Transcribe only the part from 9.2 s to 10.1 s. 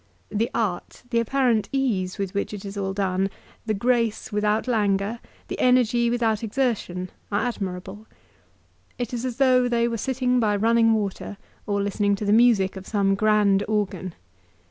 as though they were